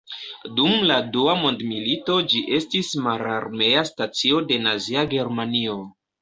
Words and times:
Dum 0.59 0.71
la 0.91 0.95
Dua 1.17 1.35
Mondmilito 1.41 2.15
ĝi 2.31 2.41
estis 2.61 2.89
mararmea 3.09 3.85
stacio 3.91 4.41
de 4.53 4.59
Nazia 4.65 5.05
Germanio. 5.15 5.79